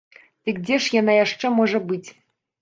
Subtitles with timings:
[0.47, 2.03] Дык дзе ж яна яшчэ можа быць?